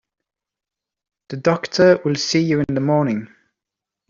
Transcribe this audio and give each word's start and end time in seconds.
The 1.29 1.37
doctor 1.37 1.99
will 2.03 2.15
see 2.15 2.39
you 2.41 2.63
in 2.67 2.73
the 2.73 2.81
morning. 2.81 3.27